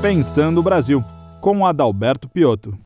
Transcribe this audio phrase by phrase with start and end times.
[0.00, 1.02] Pensando o Brasil,
[1.40, 2.78] com Adalberto Piotto.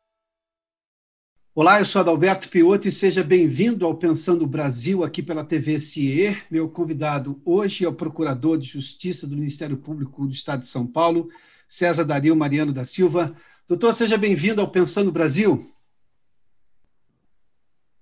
[1.53, 5.79] Olá, eu sou Adalberto Piotto e seja bem-vindo ao Pensando o Brasil aqui pela TV
[5.79, 6.41] CIE.
[6.49, 10.87] Meu convidado hoje é o Procurador de Justiça do Ministério Público do Estado de São
[10.87, 11.29] Paulo,
[11.69, 13.35] César Dario Mariano da Silva.
[13.67, 15.71] Doutor, seja bem-vindo ao Pensando o Brasil.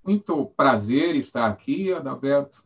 [0.05, 2.63] Muito prazer estar aqui, Adalberto.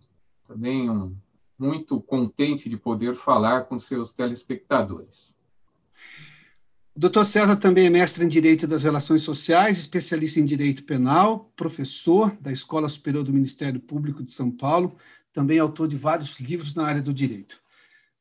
[0.47, 1.17] Também um,
[1.57, 5.34] muito contente de poder falar com seus telespectadores.
[6.95, 11.51] O doutor César também é mestre em Direito das Relações Sociais, especialista em Direito Penal,
[11.53, 14.95] professor da Escola Superior do Ministério Público de São Paulo,
[15.33, 17.59] também autor de vários livros na área do direito.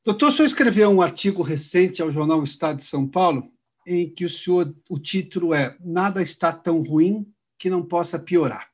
[0.04, 3.48] Doutor, o senhor escreveu um artigo recente ao jornal Estado de São Paulo,
[3.86, 7.24] em que o senhor, o título é Nada está tão ruim
[7.56, 8.68] que não possa piorar.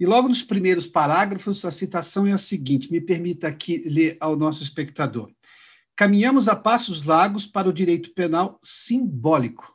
[0.00, 4.34] E logo nos primeiros parágrafos, a citação é a seguinte: me permita aqui ler ao
[4.34, 5.30] nosso espectador.
[5.98, 9.74] Caminhamos a passos largos para o direito penal simbólico,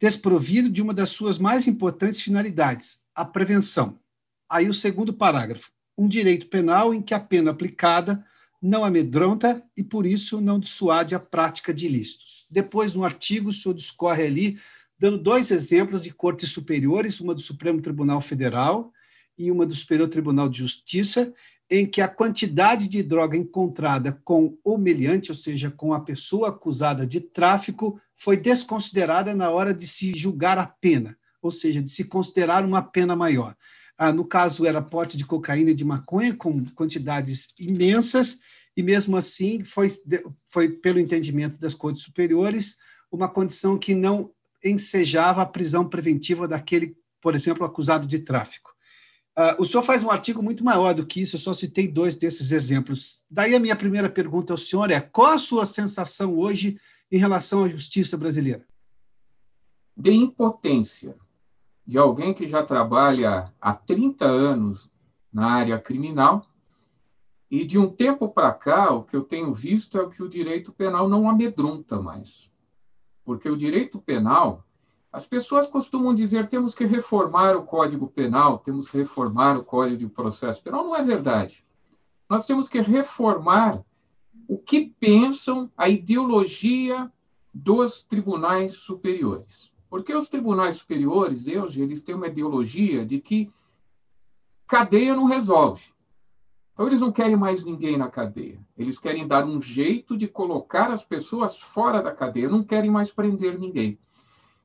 [0.00, 4.00] desprovido de uma das suas mais importantes finalidades, a prevenção.
[4.48, 5.70] Aí o segundo parágrafo.
[5.98, 8.24] Um direito penal em que a pena aplicada
[8.62, 12.46] não amedronta e, por isso, não dissuade a prática de ilícitos.
[12.50, 14.58] Depois, no artigo, o senhor discorre ali,
[14.98, 18.90] dando dois exemplos de cortes superiores, uma do Supremo Tribunal Federal
[19.36, 21.34] e uma do Superior Tribunal de Justiça,
[21.74, 26.50] em que a quantidade de droga encontrada com o meliante, ou seja, com a pessoa
[26.50, 31.90] acusada de tráfico, foi desconsiderada na hora de se julgar a pena, ou seja, de
[31.90, 33.56] se considerar uma pena maior.
[33.96, 38.38] Ah, no caso, era porte de cocaína e de maconha, com quantidades imensas,
[38.76, 39.90] e mesmo assim foi,
[40.50, 42.76] foi pelo entendimento das cortes superiores,
[43.10, 44.30] uma condição que não
[44.62, 48.71] ensejava a prisão preventiva daquele, por exemplo, acusado de tráfico.
[49.38, 52.14] Uh, o senhor faz um artigo muito maior do que isso, eu só citei dois
[52.14, 53.22] desses exemplos.
[53.30, 56.78] Daí a minha primeira pergunta ao senhor é: qual a sua sensação hoje
[57.10, 58.66] em relação à justiça brasileira?
[59.96, 61.16] De impotência
[61.86, 64.90] de alguém que já trabalha há 30 anos
[65.32, 66.46] na área criminal
[67.50, 70.72] e de um tempo para cá, o que eu tenho visto é que o direito
[70.72, 72.50] penal não amedronta mais.
[73.24, 74.64] Porque o direito penal
[75.12, 79.98] as pessoas costumam dizer temos que reformar o Código Penal, temos que reformar o Código
[79.98, 80.84] de Processo Penal.
[80.84, 81.64] Não é verdade.
[82.28, 83.84] Nós temos que reformar
[84.48, 87.12] o que pensam a ideologia
[87.52, 89.70] dos tribunais superiores.
[89.90, 93.52] Porque os tribunais superiores, Deus, eles têm uma ideologia de que
[94.66, 95.92] cadeia não resolve.
[96.72, 98.58] Então, eles não querem mais ninguém na cadeia.
[98.78, 103.12] Eles querem dar um jeito de colocar as pessoas fora da cadeia, não querem mais
[103.12, 103.98] prender ninguém.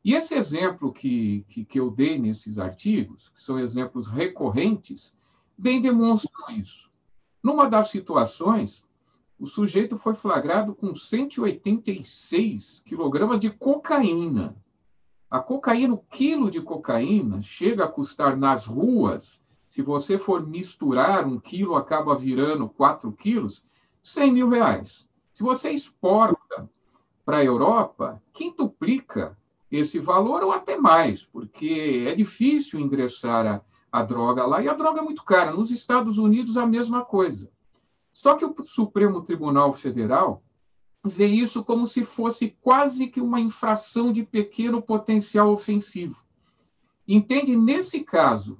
[0.03, 5.13] E esse exemplo que, que, que eu dei nesses artigos, que são exemplos recorrentes,
[5.57, 6.89] bem demonstram isso.
[7.43, 8.85] Numa das situações,
[9.39, 14.55] o sujeito foi flagrado com 186 quilogramas de cocaína.
[15.29, 21.27] A cocaína, o quilo de cocaína, chega a custar nas ruas, se você for misturar,
[21.27, 23.63] um quilo acaba virando 4 quilos,
[24.01, 25.07] 100 mil reais.
[25.33, 26.69] Se você exporta
[27.25, 29.37] para a Europa, quintuplica
[29.71, 33.61] esse valor ou até mais, porque é difícil ingressar a,
[33.91, 35.51] a droga lá e a droga é muito cara.
[35.51, 37.49] Nos Estados Unidos, a mesma coisa.
[38.13, 40.41] Só que o Supremo Tribunal Federal
[41.03, 46.23] vê isso como se fosse quase que uma infração de pequeno potencial ofensivo.
[47.07, 48.59] Entende, nesse caso,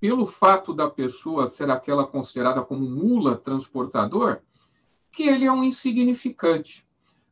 [0.00, 4.40] pelo fato da pessoa ser aquela considerada como mula transportador,
[5.10, 6.87] que ele é um insignificante.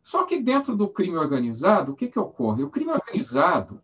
[0.07, 2.63] Só que dentro do crime organizado, o que, que ocorre?
[2.63, 3.83] O crime organizado,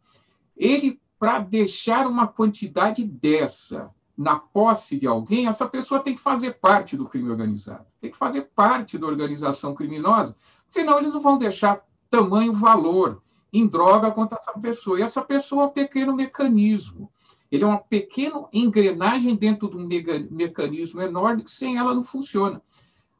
[0.57, 6.61] ele, para deixar uma quantidade dessa na posse de alguém, essa pessoa tem que fazer
[6.61, 10.37] parte do crime organizado, tem que fazer parte da organização criminosa,
[10.69, 13.21] senão eles não vão deixar tamanho valor
[13.53, 15.01] em droga contra essa pessoa.
[15.01, 17.11] E essa pessoa é um pequeno mecanismo.
[17.51, 19.89] Ele é uma pequena engrenagem dentro de um
[20.31, 22.63] mecanismo enorme que sem ela não funciona.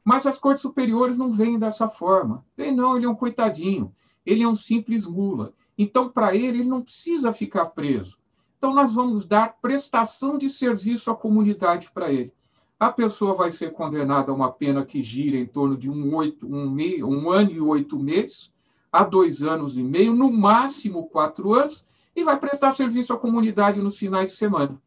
[0.03, 2.45] Mas as cortes superiores não veem dessa forma.
[2.57, 3.93] Vem, não, ele é um coitadinho,
[4.25, 5.53] ele é um simples mula.
[5.77, 8.17] Então, para ele, ele não precisa ficar preso.
[8.57, 12.33] Então, nós vamos dar prestação de serviço à comunidade para ele.
[12.79, 16.45] A pessoa vai ser condenada a uma pena que gira em torno de um, oito,
[16.45, 18.51] um, meio, um ano e oito meses,
[18.91, 21.85] a dois anos e meio, no máximo quatro anos,
[22.15, 24.79] e vai prestar serviço à comunidade nos finais de semana.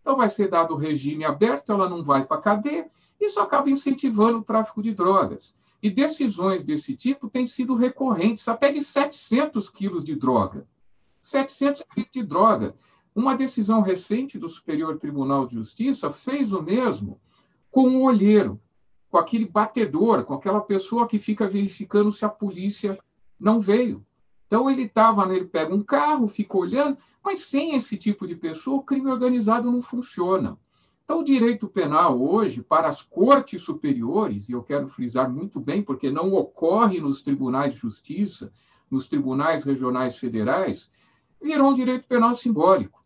[0.00, 2.88] Então, vai ser dado o regime aberto, ela não vai para a cadeia,
[3.20, 5.54] isso acaba incentivando o tráfico de drogas.
[5.82, 10.66] E decisões desse tipo têm sido recorrentes, até de 700 quilos de droga.
[11.22, 12.74] 700 quilos de droga.
[13.14, 17.20] Uma decisão recente do Superior Tribunal de Justiça fez o mesmo
[17.70, 18.60] com o olheiro,
[19.08, 22.98] com aquele batedor, com aquela pessoa que fica verificando se a polícia
[23.38, 24.04] não veio.
[24.46, 28.78] Então ele estava, ele pega um carro, fica olhando, mas sem esse tipo de pessoa,
[28.78, 30.58] o crime organizado não funciona.
[31.08, 35.80] Então, o direito penal hoje, para as cortes superiores, e eu quero frisar muito bem,
[35.80, 38.52] porque não ocorre nos tribunais de justiça,
[38.90, 40.90] nos tribunais regionais federais,
[41.40, 43.02] virou um direito penal simbólico,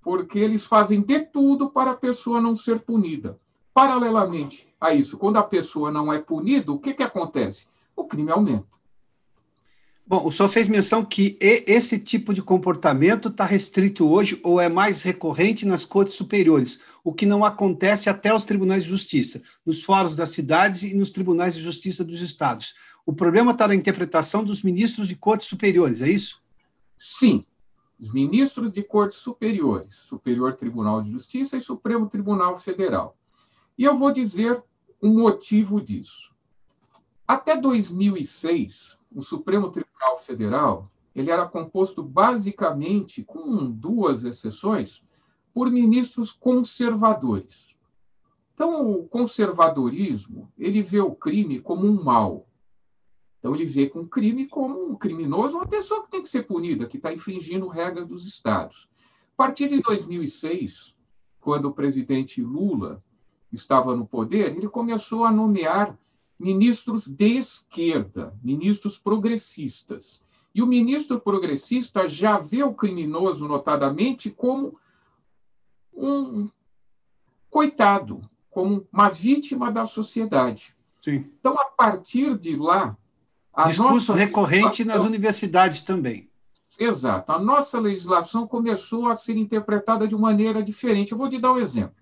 [0.00, 3.40] porque eles fazem de tudo para a pessoa não ser punida.
[3.74, 7.66] Paralelamente a isso, quando a pessoa não é punida, o que, que acontece?
[7.96, 8.78] O crime aumenta.
[10.04, 14.68] Bom, o senhor fez menção que esse tipo de comportamento está restrito hoje ou é
[14.68, 19.82] mais recorrente nas cortes superiores, o que não acontece até os tribunais de justiça, nos
[19.82, 22.74] fóruns das cidades e nos tribunais de justiça dos estados.
[23.06, 26.42] O problema está na interpretação dos ministros de cortes superiores, é isso?
[26.98, 27.44] Sim.
[27.98, 33.16] Os ministros de cortes superiores, Superior Tribunal de Justiça e Supremo Tribunal Federal.
[33.78, 34.60] E eu vou dizer
[35.00, 36.32] o um motivo disso.
[37.26, 45.02] Até 2006, o Supremo Tribunal Federal ele era composto basicamente, com duas exceções,
[45.52, 47.76] por ministros conservadores.
[48.54, 52.46] Então, o conservadorismo ele vê o crime como um mal.
[53.38, 56.44] Então, ele vê com o crime como um criminoso, uma pessoa que tem que ser
[56.44, 58.88] punida, que está infringindo regras dos estados.
[59.34, 60.94] A partir de 2006,
[61.40, 63.02] quando o presidente Lula
[63.52, 65.98] estava no poder, ele começou a nomear
[66.42, 70.20] ministros de esquerda, ministros progressistas.
[70.52, 74.76] E o ministro progressista já vê o criminoso, notadamente, como
[75.94, 76.50] um
[77.48, 80.74] coitado, como uma vítima da sociedade.
[81.02, 81.30] Sim.
[81.38, 82.96] Então, a partir de lá.
[83.66, 86.28] Discurso recorrente nas universidades também.
[86.78, 87.32] Exato.
[87.32, 91.12] A nossa legislação começou a ser interpretada de maneira diferente.
[91.12, 92.01] Eu vou te dar um exemplo.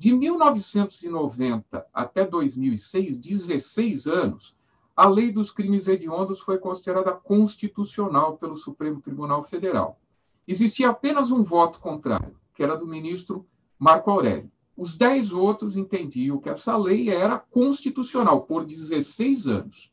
[0.00, 4.56] De 1990 até 2006, 16 anos,
[4.96, 10.00] a lei dos crimes hediondos foi considerada constitucional pelo Supremo Tribunal Federal.
[10.48, 13.46] Existia apenas um voto contrário, que era do ministro
[13.78, 14.50] Marco Aurélio.
[14.74, 19.92] Os dez outros entendiam que essa lei era constitucional por 16 anos.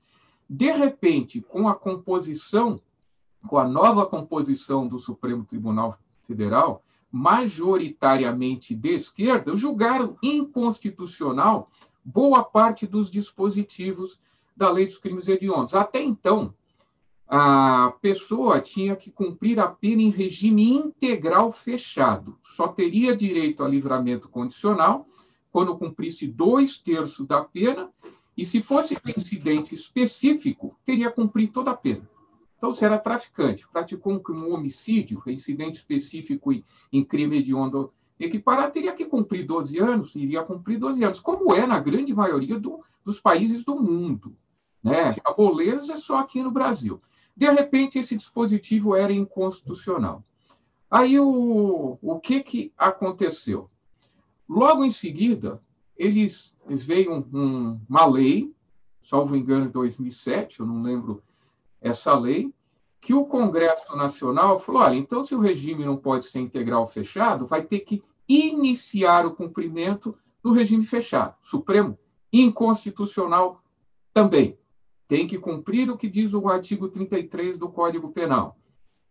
[0.49, 2.79] De repente, com a composição,
[3.45, 6.81] com a nova composição do Supremo Tribunal Federal,
[7.11, 11.69] majoritariamente de esquerda, julgaram inconstitucional
[12.03, 14.19] boa parte dos dispositivos
[14.55, 15.75] da lei dos crimes hediondos.
[15.75, 16.53] Até então,
[17.27, 22.37] a pessoa tinha que cumprir a pena em regime integral fechado.
[22.43, 25.05] Só teria direito a livramento condicional
[25.51, 27.89] quando cumprisse dois terços da pena,
[28.37, 32.07] e se fosse incidente específico, teria cumprido toda a pena.
[32.57, 36.51] Então, se era traficante, praticou um, homicídio, incidente específico
[36.91, 41.67] em, crime hediondo equiparado, teria que cumprir 12 anos, iria cumprir 12 anos, como é
[41.67, 44.35] na grande maioria do, dos países do mundo.
[44.83, 45.13] Né?
[45.23, 46.99] A boleza é só aqui no Brasil.
[47.35, 50.23] De repente, esse dispositivo era inconstitucional.
[50.89, 53.69] Aí, o, o que, que aconteceu?
[54.49, 55.61] Logo em seguida,
[55.95, 58.51] eles veio um, uma lei,
[59.03, 61.21] salvo engano, em 2007, eu não lembro
[61.81, 62.53] essa lei,
[62.99, 67.45] que o Congresso Nacional falou: olha, então se o regime não pode ser integral fechado,
[67.45, 71.35] vai ter que iniciar o cumprimento do regime fechado.
[71.41, 71.97] Supremo,
[72.31, 73.61] inconstitucional
[74.13, 74.57] também.
[75.07, 78.57] Tem que cumprir o que diz o artigo 33 do Código Penal.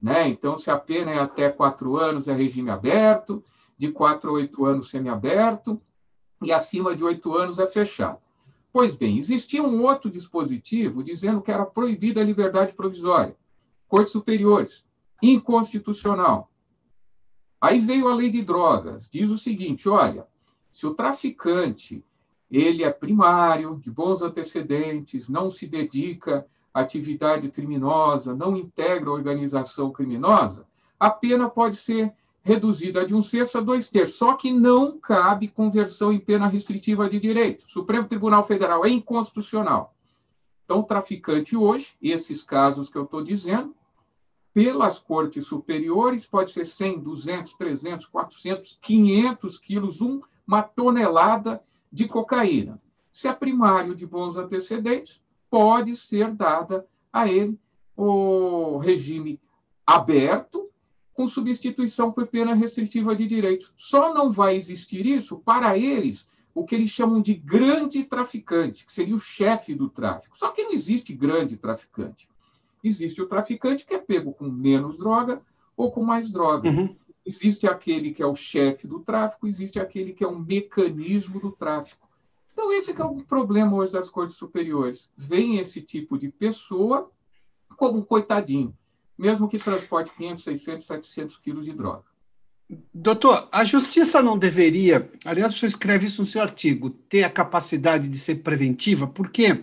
[0.00, 0.29] Né?
[0.29, 3.43] Então, se a pena é até quatro anos, é regime aberto,
[3.79, 5.81] de quatro a oito anos, semiaberto,
[6.43, 8.19] e acima de oito anos é fechado.
[8.76, 13.35] Pois bem, existia um outro dispositivo dizendo que era proibida a liberdade provisória.
[13.88, 14.85] Cortes superiores,
[15.23, 16.50] inconstitucional.
[17.59, 20.26] Aí veio a lei de drogas, diz o seguinte: olha,
[20.71, 22.04] se o traficante
[22.50, 29.14] ele é primário, de bons antecedentes, não se dedica à atividade criminosa, não integra a
[29.14, 30.66] organização criminosa,
[31.00, 32.12] a pena pode ser
[32.47, 37.09] reduzida de um sexto a dois terços, só que não cabe conversão em pena restritiva
[37.09, 37.65] de direito.
[37.67, 39.93] O Supremo Tribunal Federal é inconstitucional.
[40.65, 43.75] Então, traficante hoje, esses casos que eu estou dizendo,
[44.55, 50.00] pelas cortes superiores, pode ser 100, 200, 300, 400, 500 quilos,
[50.47, 51.61] uma tonelada
[51.91, 52.81] de cocaína.
[53.12, 57.59] Se é primário de bons antecedentes, pode ser dada a ele
[57.97, 59.41] o regime
[59.85, 60.71] aberto
[61.16, 63.73] com substituição por pena restritiva de direitos.
[63.75, 68.92] Só não vai existir isso para eles, o que eles chamam de grande traficante, que
[68.92, 70.37] seria o chefe do tráfico.
[70.37, 72.28] Só que não existe grande traficante.
[72.85, 75.40] Existe o traficante que é pego com menos droga
[75.75, 76.68] ou com mais droga.
[76.68, 76.94] Uhum.
[77.25, 81.50] Existe aquele que é o chefe do tráfico, existe aquele que é um mecanismo do
[81.50, 82.06] tráfico.
[82.52, 85.11] Então, esse é o problema hoje das cortes superiores.
[85.16, 87.11] Vem esse tipo de pessoa
[87.76, 88.75] como um coitadinho
[89.18, 92.04] mesmo que transporte 500, 600, 700 quilos de droga.
[92.92, 97.30] Doutor, a justiça não deveria, aliás, o senhor escreve isso no seu artigo, ter a
[97.30, 99.62] capacidade de ser preventiva, porque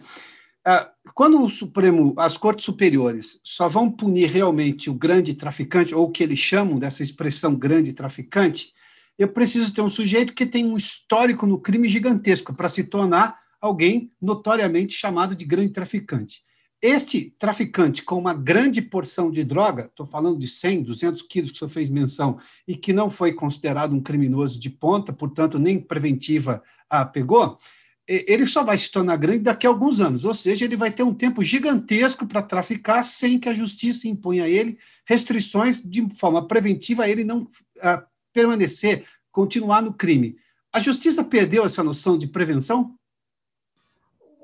[0.65, 6.05] ah, quando o Supremo, as cortes superiores só vão punir realmente o grande traficante, ou
[6.05, 8.73] o que eles chamam dessa expressão grande traficante,
[9.19, 13.37] eu preciso ter um sujeito que tem um histórico no crime gigantesco para se tornar
[13.59, 16.43] alguém notoriamente chamado de grande traficante.
[16.83, 21.55] Este traficante com uma grande porção de droga, estou falando de 100, 200 quilos que
[21.55, 22.37] o senhor fez menção,
[22.67, 27.57] e que não foi considerado um criminoso de ponta, portanto, nem preventiva a pegou,
[28.05, 31.03] ele só vai se tornar grande daqui a alguns anos, ou seja, ele vai ter
[31.03, 36.45] um tempo gigantesco para traficar sem que a justiça imponha a ele restrições de forma
[36.45, 37.47] preventiva a ele não
[37.81, 40.35] a permanecer, continuar no crime.
[40.73, 42.93] A justiça perdeu essa noção de prevenção?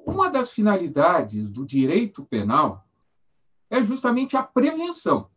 [0.10, 2.86] Uma das finalidades do direito penal
[3.70, 5.30] é justamente a prevenção.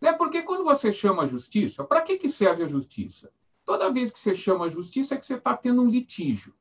[0.00, 0.12] Né?
[0.12, 3.30] Porque quando você chama a justiça, para que, que serve a justiça?
[3.64, 6.52] Toda vez que você chama a justiça é que você está tendo um litígio.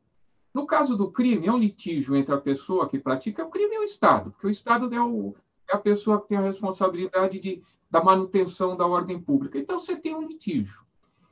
[0.54, 3.80] No caso do crime, é um litígio entre a pessoa que pratica o crime e
[3.80, 5.34] o Estado, porque o Estado é, o,
[5.70, 9.58] é a pessoa que tem a responsabilidade de, da manutenção da ordem pública.
[9.58, 10.86] Então, você tem um litígio.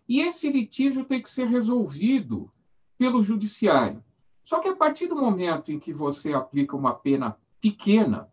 [0.08, 2.52] E esse litígio tem que ser resolvido
[2.98, 4.04] pelo judiciário.
[4.50, 8.32] Só que a partir do momento em que você aplica uma pena pequena,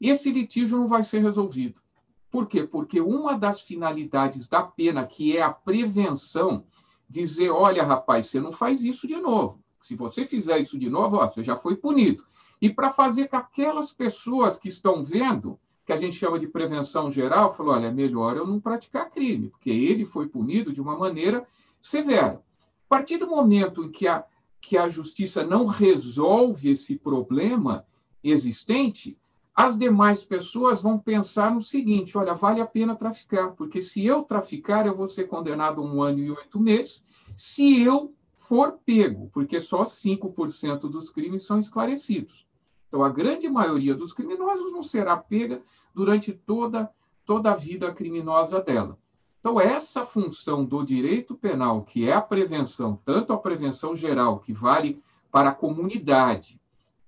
[0.00, 1.82] esse litígio não vai ser resolvido.
[2.30, 2.62] Por quê?
[2.62, 6.64] Porque uma das finalidades da pena, que é a prevenção,
[7.06, 9.62] dizer: olha, rapaz, você não faz isso de novo.
[9.82, 12.24] Se você fizer isso de novo, ó, você já foi punido.
[12.58, 17.10] E para fazer com aquelas pessoas que estão vendo, que a gente chama de prevenção
[17.10, 20.96] geral, falou: olha, é melhor eu não praticar crime, porque ele foi punido de uma
[20.96, 21.46] maneira
[21.82, 22.42] severa.
[22.86, 24.24] A partir do momento em que a,
[24.66, 27.86] que a justiça não resolve esse problema
[28.22, 29.18] existente,
[29.54, 34.22] as demais pessoas vão pensar no seguinte: olha, vale a pena traficar, porque se eu
[34.22, 37.04] traficar, eu vou ser condenado a um ano e oito meses.
[37.36, 42.46] Se eu for pego, porque só 5% dos crimes são esclarecidos.
[42.88, 45.62] Então, a grande maioria dos criminosos não será pega
[45.94, 46.90] durante toda,
[47.24, 48.98] toda a vida criminosa dela.
[49.44, 54.54] Então, essa função do direito penal, que é a prevenção, tanto a prevenção geral, que
[54.54, 56.58] vale para a comunidade,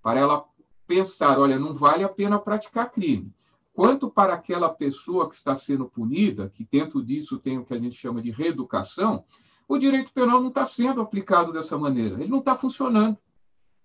[0.03, 0.45] para ela
[0.87, 3.33] pensar, olha, não vale a pena praticar crime,
[3.73, 7.79] quanto para aquela pessoa que está sendo punida, que dentro disso tem o que a
[7.79, 9.25] gente chama de reeducação,
[9.67, 13.17] o direito penal não está sendo aplicado dessa maneira, ele não está funcionando.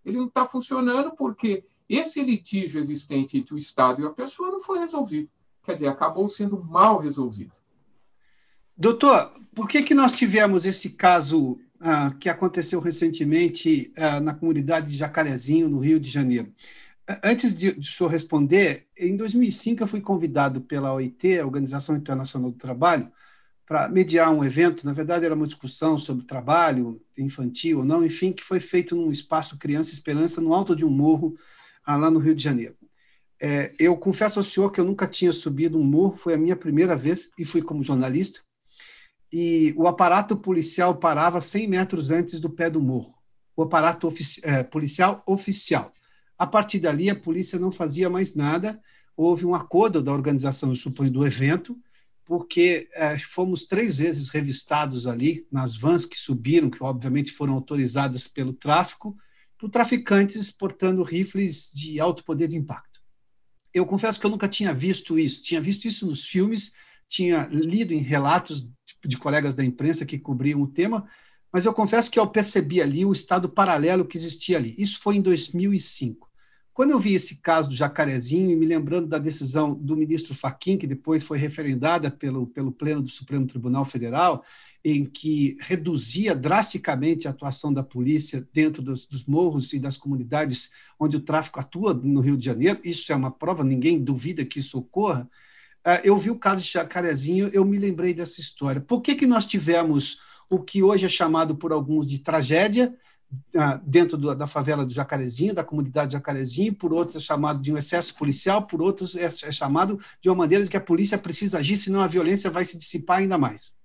[0.03, 4.60] Ele não está funcionando porque esse litígio existente entre o Estado e a pessoa não
[4.60, 5.29] foi resolvido.
[5.63, 7.62] Quer dizer, acabou sendo mal resolvido.
[8.77, 14.91] Doutor, por que, que nós tivemos esse caso ah, que aconteceu recentemente ah, na comunidade
[14.91, 16.53] de Jacarezinho, no Rio de Janeiro?
[17.23, 22.51] Antes de, de senhor responder, em 2005 eu fui convidado pela OIT, a Organização Internacional
[22.51, 23.11] do Trabalho,
[23.65, 24.85] para mediar um evento.
[24.85, 29.11] Na verdade, era uma discussão sobre trabalho infantil ou não, enfim, que foi feito num
[29.11, 31.35] espaço Criança Esperança, no alto de um morro,
[31.85, 32.75] ah, lá no Rio de Janeiro.
[33.39, 36.55] É, eu confesso ao senhor que eu nunca tinha subido um morro, foi a minha
[36.55, 38.41] primeira vez, e fui como jornalista
[39.31, 43.15] e o aparato policial parava 100 metros antes do pé do morro.
[43.55, 45.93] O aparato ofici é, policial oficial.
[46.38, 48.81] A partir dali, a polícia não fazia mais nada.
[49.15, 51.77] Houve um acordo da organização, eu suponho, do evento,
[52.25, 58.27] porque é, fomos três vezes revistados ali nas vans que subiram, que obviamente foram autorizadas
[58.27, 59.15] pelo tráfico,
[59.57, 63.00] por traficantes portando rifles de alto poder de impacto.
[63.73, 65.43] Eu confesso que eu nunca tinha visto isso.
[65.43, 66.73] Tinha visto isso nos filmes,
[67.07, 68.67] tinha lido em relatos
[69.05, 71.08] de colegas da imprensa que cobriam o tema,
[71.51, 74.74] mas eu confesso que eu percebi ali o estado paralelo que existia ali.
[74.77, 76.31] Isso foi em 2005.
[76.74, 80.77] Quando eu vi esse caso do Jacarezinho, e me lembrando da decisão do ministro Faquim,
[80.77, 84.43] que depois foi referendada pelo, pelo Pleno do Supremo Tribunal Federal,
[84.84, 90.72] em que reduzia drasticamente a atuação da polícia dentro dos, dos, morros e das comunidades
[90.98, 94.60] onde o tráfico atua no Rio de Janeiro, isso é uma prova, ninguém duvida que
[94.60, 95.29] isso ocorra.
[95.83, 98.81] Ah, eu vi o caso de Jacarezinho, eu me lembrei dessa história.
[98.81, 102.95] Por que, que nós tivemos o que hoje é chamado por alguns de tragédia,
[103.55, 107.77] ah, dentro da favela do Jacarezinho, da comunidade Jacarezinho, por outros é chamado de um
[107.77, 111.59] excesso policial, por outros é, é chamado de uma maneira de que a polícia precisa
[111.59, 113.75] agir, senão a violência vai se dissipar ainda mais.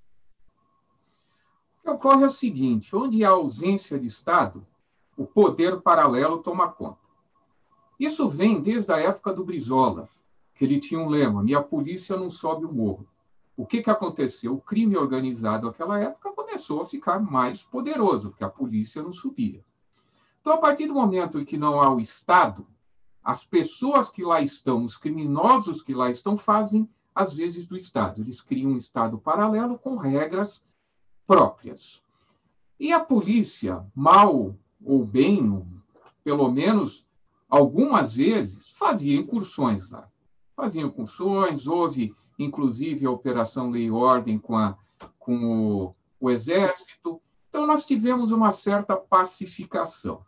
[1.81, 4.67] O que ocorre é o seguinte: onde há ausência de Estado,
[5.17, 6.99] o poder paralelo toma conta.
[7.99, 10.09] Isso vem desde a época do Brizola,
[10.57, 13.07] que ele tinha um lema: minha polícia não sobe o morro.
[13.57, 14.55] O que, que aconteceu?
[14.55, 19.65] O crime organizado naquela época começou a ficar mais poderoso, porque a polícia não subia.
[20.41, 22.67] Então, a partir do momento em que não há o Estado,
[23.23, 28.21] as pessoas que lá estão, os criminosos que lá estão, fazem às vezes, do Estado.
[28.21, 30.63] Eles criam um Estado paralelo com regras
[31.27, 32.03] próprias.
[32.79, 35.67] E a polícia, mal ou bem,
[36.23, 37.07] pelo menos
[37.49, 40.07] algumas vezes, fazia incursões lá.
[40.57, 44.77] Fazia incursões, houve, inclusive, a Operação Lei e Ordem com, a,
[45.19, 47.21] com o, o Exército.
[47.49, 50.25] Então, nós tivemos uma certa pacificação.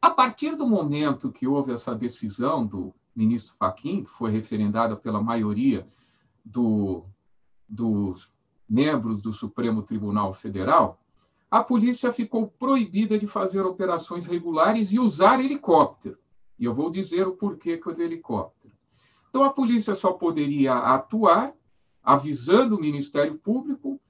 [0.00, 5.22] A partir do momento que houve essa decisão do ministro Fachin, que foi referendada pela
[5.22, 5.88] maioria
[6.44, 7.04] do,
[7.66, 8.30] dos
[8.68, 11.00] membros do Supremo Tribunal Federal,
[11.50, 16.18] a polícia ficou proibida de fazer operações regulares e usar helicóptero.
[16.58, 18.75] E eu vou dizer o porquê que do helicóptero.
[19.36, 21.52] Então, a polícia só poderia atuar
[22.02, 24.00] avisando o Ministério Público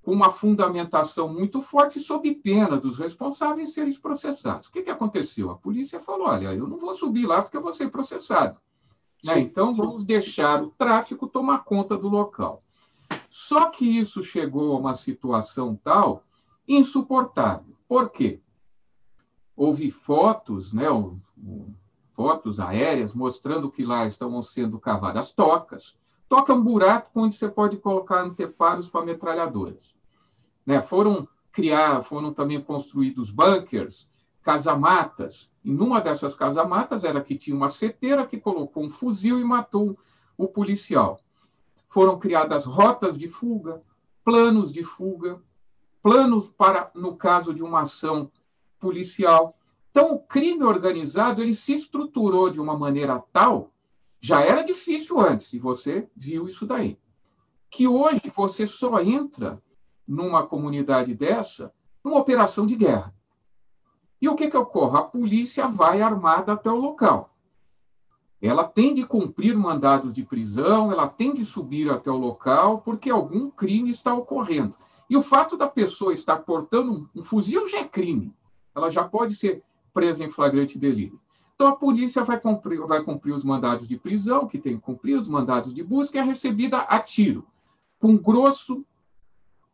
[0.00, 4.68] com uma fundamentação muito forte sob pena dos responsáveis serem processados.
[4.68, 5.50] O que, que aconteceu?
[5.50, 8.60] A polícia falou: olha, eu não vou subir lá porque eu vou ser processado.
[9.24, 9.40] Né?
[9.40, 12.62] Então, vamos deixar o tráfico tomar conta do local.
[13.28, 16.22] Só que isso chegou a uma situação tal
[16.68, 17.74] insuportável.
[17.88, 18.40] Por quê?
[19.56, 20.86] Houve fotos, né,
[22.16, 25.96] fotos aéreas mostrando que lá estão sendo cavadas tocas.
[26.28, 29.94] Toca um buraco onde você pode colocar anteparos para metralhadoras.
[30.64, 30.80] Né?
[30.80, 34.08] Foram criar, foram também construídos bunkers,
[34.42, 35.50] casamatas.
[35.62, 39.96] E numa dessas casamatas era que tinha uma seteira que colocou um fuzil e matou
[40.36, 41.20] o policial.
[41.86, 43.82] Foram criadas rotas de fuga,
[44.24, 45.40] planos de fuga,
[46.02, 48.30] planos para no caso de uma ação
[48.80, 49.55] policial.
[49.96, 53.72] Então, o crime organizado ele se estruturou de uma maneira tal,
[54.20, 56.98] já era difícil antes, e você viu isso daí,
[57.70, 59.58] que hoje você só entra
[60.06, 61.72] numa comunidade dessa
[62.04, 63.14] numa operação de guerra.
[64.20, 64.98] E o que, que ocorre?
[64.98, 67.34] A polícia vai armada até o local.
[68.38, 73.08] Ela tem de cumprir mandados de prisão, ela tem de subir até o local, porque
[73.08, 74.76] algum crime está ocorrendo.
[75.08, 78.36] E o fato da pessoa estar portando um fuzil já é crime.
[78.74, 79.64] Ela já pode ser
[79.96, 81.18] presa em flagrante delito.
[81.54, 85.16] Então, a polícia vai cumprir, vai cumprir os mandados de prisão, que tem que cumprir
[85.16, 87.46] os mandados de busca, e é recebida a tiro,
[87.98, 88.84] com grosso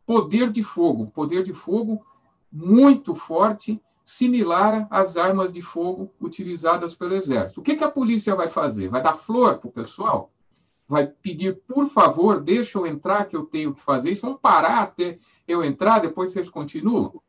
[0.05, 2.01] poder de fogo, poder de fogo
[2.49, 7.59] muito forte, similar às armas de fogo utilizadas pelo Exército.
[7.59, 8.87] O que, que a polícia vai fazer?
[8.87, 10.31] Vai dar flor para o pessoal?
[10.87, 14.25] Vai pedir, por favor, deixa eu entrar, que eu tenho que fazer isso?
[14.25, 17.21] Vão parar até eu entrar, depois vocês continuam?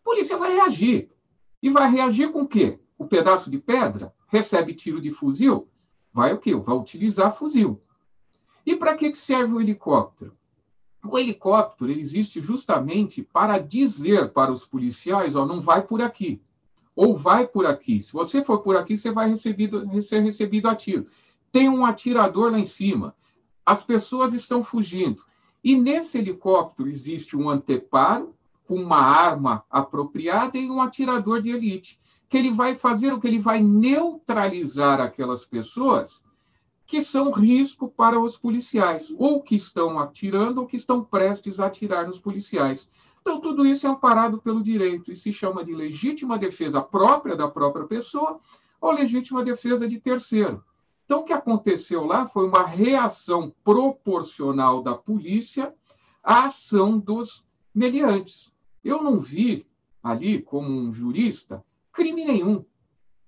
[0.00, 1.10] A polícia vai reagir.
[1.64, 2.78] E vai reagir com o quê?
[2.98, 4.14] O pedaço de pedra?
[4.28, 5.66] Recebe tiro de fuzil?
[6.12, 6.54] Vai o quê?
[6.54, 7.80] Vai utilizar fuzil.
[8.66, 10.36] E para que serve o helicóptero?
[11.02, 16.38] O helicóptero ele existe justamente para dizer para os policiais: ó, não vai por aqui,
[16.94, 17.98] ou vai por aqui.
[17.98, 21.06] Se você for por aqui, você vai recebido, ser recebido a tiro.
[21.50, 23.16] Tem um atirador lá em cima.
[23.64, 25.24] As pessoas estão fugindo.
[25.64, 28.33] E nesse helicóptero existe um anteparo
[28.66, 33.26] com uma arma apropriada e um atirador de elite, que ele vai fazer o que
[33.26, 36.24] ele vai neutralizar aquelas pessoas
[36.86, 41.66] que são risco para os policiais, ou que estão atirando ou que estão prestes a
[41.66, 42.88] atirar nos policiais.
[43.20, 47.48] Então, tudo isso é amparado pelo direito e se chama de legítima defesa própria da
[47.48, 48.38] própria pessoa
[48.80, 50.62] ou legítima defesa de terceiro.
[51.04, 55.74] Então, o que aconteceu lá foi uma reação proporcional da polícia
[56.22, 58.53] à ação dos meliantes.
[58.84, 59.66] Eu não vi
[60.02, 62.64] ali, como um jurista, crime nenhum.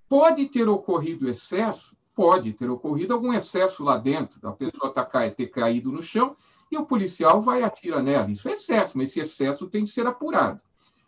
[0.09, 5.47] Pode ter ocorrido excesso, pode ter ocorrido algum excesso lá dentro, a pessoa tá, ter
[5.47, 6.37] caído no chão
[6.71, 8.31] e o policial vai atirar nela.
[8.31, 10.61] Isso é excesso, mas esse excesso tem que ser apurado.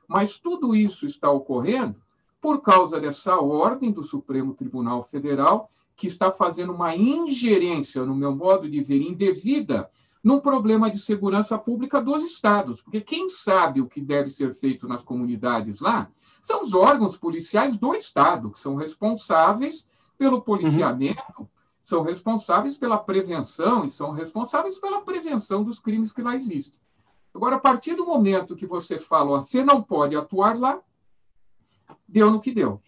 [0.07, 2.01] Mas tudo isso está ocorrendo
[2.41, 8.35] por causa dessa ordem do Supremo Tribunal Federal, que está fazendo uma ingerência, no meu
[8.35, 9.91] modo de ver, indevida,
[10.23, 12.81] num problema de segurança pública dos estados.
[12.83, 16.11] Porque quem sabe o que deve ser feito nas comunidades lá
[16.43, 21.47] são os órgãos policiais do estado, que são responsáveis pelo policiamento, uhum.
[21.83, 26.81] são responsáveis pela prevenção e são responsáveis pela prevenção dos crimes que lá existem.
[27.35, 30.81] Agora, a partir do momento que você fala, ó, você não pode atuar lá,
[32.07, 32.83] deu no que deu.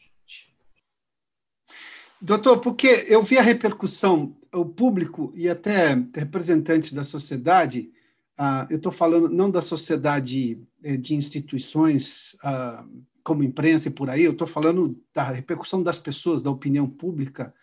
[2.22, 7.90] Doutor, porque eu vi a repercussão, o público e até representantes da sociedade,
[8.37, 12.85] ah, eu estou falando não da sociedade eh, de instituições ah,
[13.22, 17.54] como imprensa e por aí, eu estou falando da repercussão das pessoas, da opinião pública,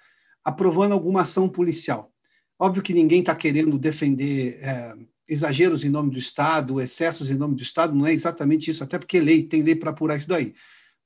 [0.43, 2.11] aprovando alguma ação policial.
[2.57, 4.95] Óbvio que ninguém está querendo defender é,
[5.27, 8.97] exageros em nome do Estado, excessos em nome do Estado, não é exatamente isso, até
[8.97, 10.55] porque lei, tem lei para apurar isso daí.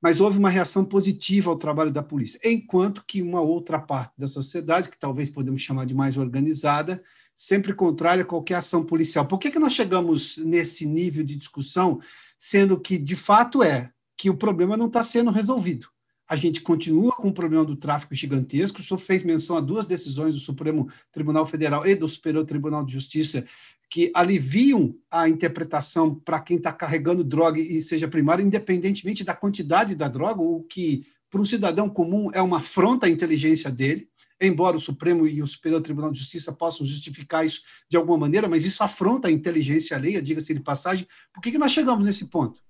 [0.02, 4.28] Mas houve uma reação positiva ao trabalho da polícia, enquanto que uma outra parte da
[4.28, 7.04] sociedade, que talvez podemos chamar de mais organizada,
[7.36, 9.28] sempre contrária a qualquer ação policial.
[9.28, 12.00] Por que, que nós chegamos nesse nível de discussão,
[12.38, 15.88] sendo que, de fato, é que o problema não está sendo resolvido?
[16.32, 18.80] A gente continua com o problema do tráfico gigantesco.
[18.80, 22.86] O senhor fez menção a duas decisões do Supremo Tribunal Federal e do Superior Tribunal
[22.86, 23.44] de Justiça
[23.90, 29.94] que aliviam a interpretação para quem está carregando droga e seja primário, independentemente da quantidade
[29.94, 34.08] da droga, o que para um cidadão comum é uma afronta à inteligência dele,
[34.40, 38.48] embora o Supremo e o Superior Tribunal de Justiça possam justificar isso de alguma maneira,
[38.48, 41.06] mas isso afronta a inteligência alheia, diga-se de passagem.
[41.34, 42.62] Por que, que nós chegamos nesse ponto?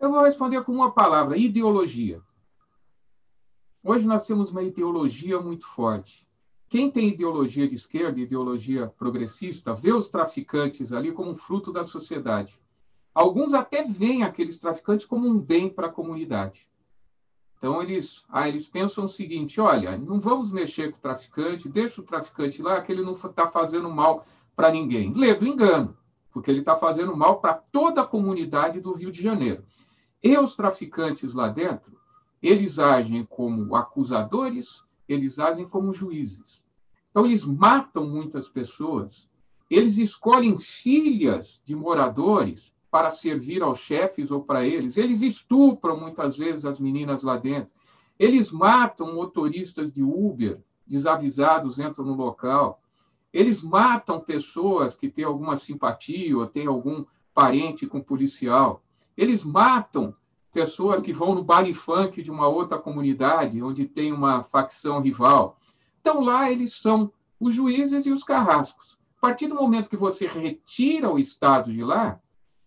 [0.00, 2.22] Eu vou responder com uma palavra: ideologia.
[3.82, 6.26] Hoje nós temos uma ideologia muito forte.
[6.68, 11.82] Quem tem ideologia de esquerda, ideologia progressista, vê os traficantes ali como um fruto da
[11.82, 12.60] sociedade.
[13.14, 16.68] Alguns até veem aqueles traficantes como um bem para a comunidade.
[17.56, 22.00] Então eles, ah, eles pensam o seguinte: olha, não vamos mexer com o traficante, deixa
[22.00, 25.12] o traficante lá, que ele não está fazendo mal para ninguém.
[25.14, 25.96] Lê do engano,
[26.30, 29.64] porque ele está fazendo mal para toda a comunidade do Rio de Janeiro.
[30.22, 31.98] E os traficantes lá dentro,
[32.42, 36.64] eles agem como acusadores, eles agem como juízes.
[37.10, 39.28] Então, eles matam muitas pessoas,
[39.70, 46.36] eles escolhem filhas de moradores para servir aos chefes ou para eles, eles estupram muitas
[46.36, 47.70] vezes as meninas lá dentro,
[48.18, 52.82] eles matam motoristas de Uber, desavisados entram no local,
[53.32, 57.04] eles matam pessoas que têm alguma simpatia ou têm algum
[57.34, 58.82] parente com policial.
[59.18, 60.14] Eles matam
[60.52, 65.58] pessoas que vão no baile funk de uma outra comunidade, onde tem uma facção rival.
[66.00, 68.96] Então, lá eles são os juízes e os carrascos.
[69.18, 72.20] A partir do momento que você retira o Estado de lá,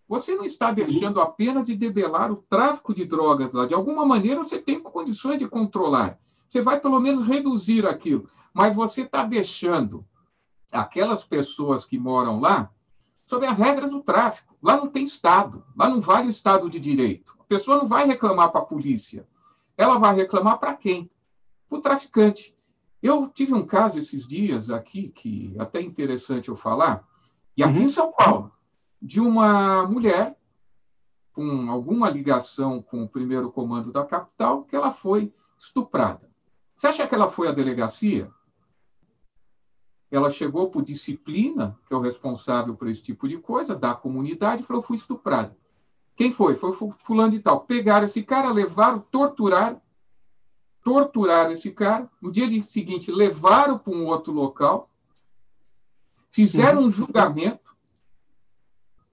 [0.06, 3.64] você não está deixando apenas de debelar o tráfico de drogas lá.
[3.64, 6.18] De alguma maneira, você tem condições de controlar.
[6.46, 8.28] Você vai, pelo menos, reduzir aquilo.
[8.52, 10.04] Mas você está deixando
[10.70, 12.70] aquelas pessoas que moram lá
[13.26, 14.56] sob as regras do tráfico.
[14.62, 17.36] Lá não tem Estado, lá não vale Estado de Direito.
[17.40, 19.26] A pessoa não vai reclamar para a polícia.
[19.76, 21.10] Ela vai reclamar para quem?
[21.68, 22.56] Para o traficante.
[23.02, 27.06] Eu tive um caso esses dias aqui, que é até interessante eu falar,
[27.56, 27.84] e aqui uhum.
[27.84, 28.52] em São Paulo,
[29.00, 30.36] de uma mulher
[31.32, 36.30] com alguma ligação com o primeiro comando da capital, que ela foi estuprada.
[36.76, 38.30] Você acha que ela foi à delegacia?
[40.12, 44.62] Ela chegou por disciplina, que é o responsável por esse tipo de coisa, da comunidade,
[44.62, 45.56] e falou: fui estuprada.
[46.14, 46.54] Quem foi?
[46.54, 47.62] Foi fulano de tal.
[47.62, 49.80] Pegaram esse cara, levaram, torturaram,
[50.84, 52.10] torturaram esse cara.
[52.20, 54.90] No dia seguinte, levaram para um outro local,
[56.30, 57.74] fizeram um julgamento,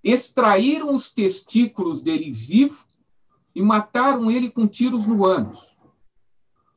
[0.03, 2.85] extraíram os testículos dele vivo
[3.55, 5.73] e mataram ele com tiros no ânus.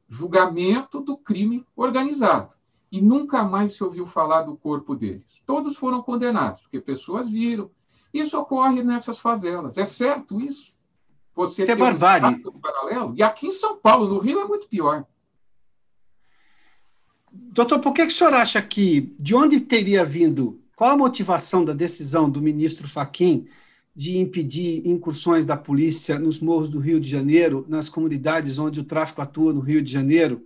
[0.09, 2.62] Julgamento do crime organizado
[2.93, 5.43] e nunca mais se ouviu falar do corpo deles.
[5.47, 7.71] Todos foram condenados, porque pessoas viram.
[8.13, 9.79] Isso ocorre nessas favelas.
[9.79, 10.75] É certo isso?
[11.35, 12.43] Você isso é barbárie.
[12.47, 13.15] Um paralelo?
[13.17, 15.07] E aqui em São Paulo, no Rio, é muito pior.
[17.33, 21.65] Doutor, por que, que o senhor acha que, de onde teria vindo, qual a motivação
[21.65, 23.49] da decisão do ministro Faquim
[23.97, 28.85] de impedir incursões da polícia nos morros do Rio de Janeiro, nas comunidades onde o
[28.85, 30.45] tráfico atua no Rio de Janeiro,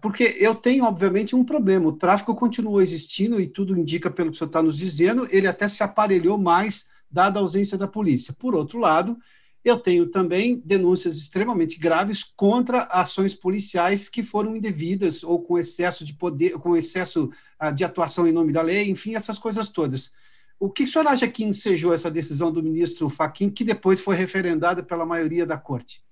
[0.00, 1.88] porque eu tenho, obviamente, um problema.
[1.88, 5.46] O tráfico continuou existindo e tudo indica, pelo que o senhor está nos dizendo, ele
[5.46, 8.34] até se aparelhou mais, dada a ausência da polícia.
[8.38, 9.16] Por outro lado,
[9.64, 16.04] eu tenho também denúncias extremamente graves contra ações policiais que foram indevidas ou com excesso
[16.04, 17.30] de poder, com excesso
[17.62, 20.12] uh, de atuação em nome da lei, enfim, essas coisas todas.
[20.58, 24.16] O que o senhor acha que ensejou essa decisão do ministro Faquim, que depois foi
[24.16, 26.02] referendada pela maioria da corte?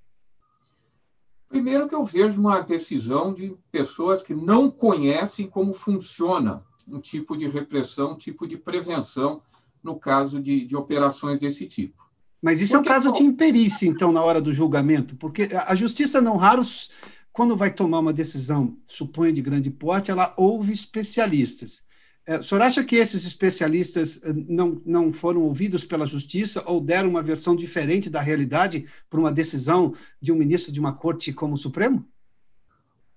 [1.49, 7.37] Primeiro que eu vejo uma decisão de pessoas que não conhecem como funciona um tipo
[7.37, 9.43] de repressão, um tipo de prevenção
[9.83, 12.07] no caso de, de operações desse tipo.
[12.41, 15.75] Mas isso porque, é um caso de imperícia, então, na hora do julgamento, porque a
[15.75, 16.91] justiça não raros,
[17.33, 21.83] quando vai tomar uma decisão, suponho de grande porte, ela ouve especialistas.
[22.29, 26.79] É, o senhor acha que esses especialistas eh, não, não foram ouvidos pela justiça ou
[26.79, 31.33] deram uma versão diferente da realidade para uma decisão de um ministro de uma corte
[31.33, 32.07] como o Supremo?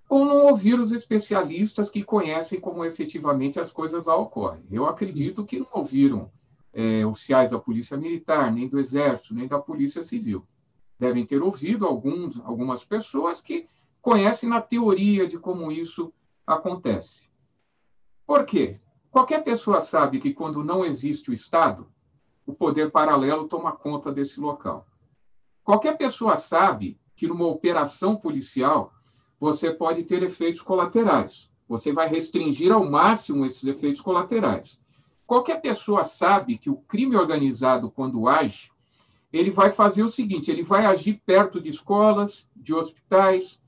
[0.07, 4.63] Ou não ouviram os especialistas que conhecem como efetivamente as coisas lá ocorrem.
[4.71, 6.31] Eu acredito que não ouviram
[6.71, 10.47] é, oficiais da Polícia Militar, nem do Exército, nem da Polícia Civil.
[10.97, 13.67] Devem ter ouvido alguns, algumas pessoas que
[14.01, 16.13] conhecem na teoria de como isso
[16.47, 17.29] acontece.
[18.25, 18.79] Por quê?
[19.11, 21.91] Qualquer pessoa sabe que quando não existe o Estado,
[22.45, 24.87] o poder paralelo toma conta desse local.
[25.63, 28.93] Qualquer pessoa sabe que numa operação policial
[29.37, 31.51] você pode ter efeitos colaterais.
[31.67, 34.79] Você vai restringir ao máximo esses efeitos colaterais.
[35.27, 38.71] Qualquer pessoa sabe que o crime organizado, quando age,
[39.31, 43.60] ele vai fazer o seguinte: ele vai agir perto de escolas, de hospitais,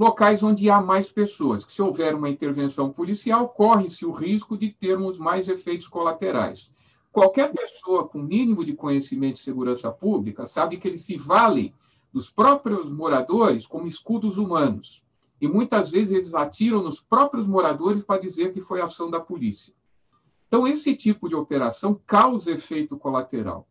[0.00, 1.62] locais onde há mais pessoas.
[1.62, 6.72] Que se houver uma intervenção policial, corre-se o risco de termos mais efeitos colaterais.
[7.12, 11.74] Qualquer pessoa com mínimo de conhecimento de segurança pública sabe que eles se valem
[12.10, 15.04] dos próprios moradores como escudos humanos.
[15.38, 19.74] E muitas vezes eles atiram nos próprios moradores para dizer que foi ação da polícia.
[20.48, 23.68] Então, esse tipo de operação causa efeito colateral.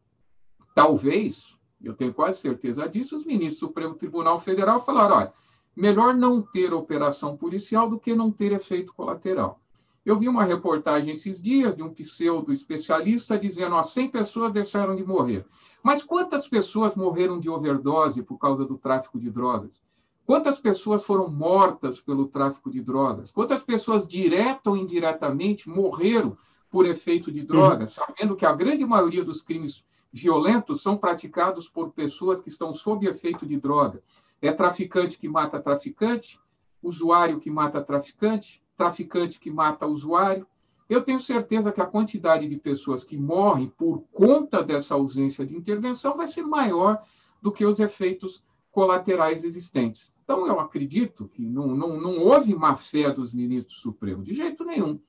[0.76, 5.34] Talvez, eu tenho quase certeza disso, os ministros do Supremo Tribunal Federal falaram: olha,
[5.76, 9.60] melhor não ter operação policial do que não ter efeito colateral.
[10.06, 14.96] Eu vi uma reportagem esses dias de um pseudo especialista dizendo que 100 pessoas deixaram
[14.96, 15.46] de morrer.
[15.84, 19.82] Mas quantas pessoas morreram de overdose por causa do tráfico de drogas?
[20.26, 23.32] Quantas pessoas foram mortas pelo tráfico de drogas?
[23.32, 26.38] Quantas pessoas, direta ou indiretamente, morreram
[26.70, 28.06] por efeito de drogas, uhum.
[28.06, 33.08] sabendo que a grande maioria dos crimes violentos são praticados por pessoas que estão sob
[33.08, 34.04] efeito de droga.
[34.42, 36.40] É traficante que mata traficante,
[36.82, 40.48] usuário que mata traficante, traficante que mata usuário.
[40.90, 45.56] Eu tenho certeza que a quantidade de pessoas que morrem por conta dessa ausência de
[45.56, 47.02] intervenção vai ser maior
[47.42, 50.14] do que os efeitos colaterais existentes.
[50.24, 54.64] Então, eu acredito que não, não, não houve má fé dos ministros supremos, de jeito
[54.64, 55.00] nenhum.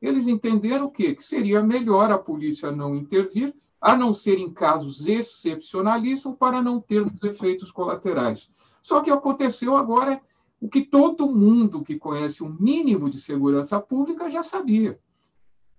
[0.00, 1.14] Eles entenderam o quê?
[1.14, 6.80] Que seria melhor a polícia não intervir, a não ser em casos excepcionalíssimos, para não
[6.80, 8.48] termos efeitos colaterais.
[8.82, 10.20] Só que aconteceu agora
[10.60, 14.98] o que todo mundo que conhece um mínimo de segurança pública já sabia.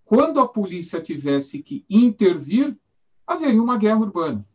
[0.05, 2.77] Quando a polícia tivesse que intervir,
[3.27, 4.45] haveria uma guerra urbana.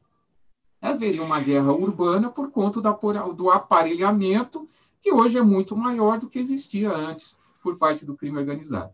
[0.80, 4.68] Haveria uma guerra urbana por conta do aparelhamento,
[5.00, 8.92] que hoje é muito maior do que existia antes por parte do crime organizado.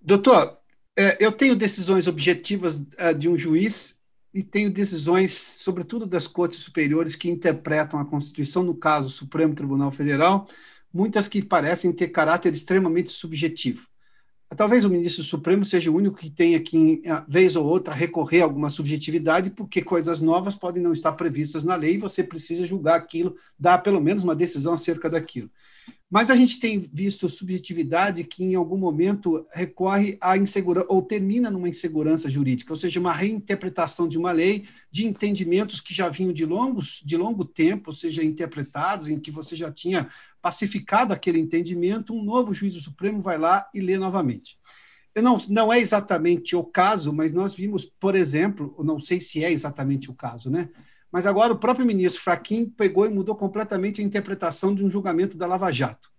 [0.00, 0.58] Doutor,
[0.96, 4.00] é, eu tenho decisões objetivas é, de um juiz
[4.34, 9.54] e tenho decisões, sobretudo das cortes superiores, que interpretam a Constituição, no caso, o Supremo
[9.54, 10.48] Tribunal Federal,
[10.92, 13.86] muitas que parecem ter caráter extremamente subjetivo.
[14.56, 18.44] Talvez o ministro Supremo seja o único que tenha que, vez ou outra, recorrer a
[18.44, 22.96] alguma subjetividade, porque coisas novas podem não estar previstas na lei e você precisa julgar
[22.96, 25.50] aquilo, dar pelo menos uma decisão acerca daquilo.
[26.10, 31.50] Mas a gente tem visto subjetividade que, em algum momento, recorre à insegurança, ou termina
[31.50, 36.32] numa insegurança jurídica, ou seja, uma reinterpretação de uma lei, de entendimentos que já vinham
[36.32, 40.08] de, longos, de longo tempo, ou seja, interpretados, em que você já tinha
[40.40, 44.56] pacificado aquele entendimento, um novo juízo supremo vai lá e lê novamente.
[45.16, 49.50] Não, não é exatamente o caso, mas nós vimos, por exemplo, não sei se é
[49.50, 50.68] exatamente o caso, né?
[51.14, 55.36] Mas agora o próprio ministro Fraquim pegou e mudou completamente a interpretação de um julgamento
[55.36, 56.10] da Lava Jato,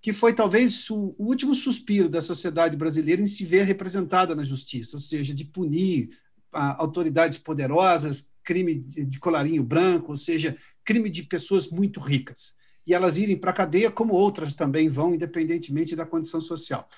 [0.00, 4.96] que foi talvez o último suspiro da sociedade brasileira em se ver representada na justiça,
[4.96, 6.10] ou seja, de punir
[6.52, 12.54] ah, autoridades poderosas, crime de colarinho branco, ou seja, crime de pessoas muito ricas.
[12.86, 16.88] E elas irem para a cadeia, como outras também vão, independentemente da condição social.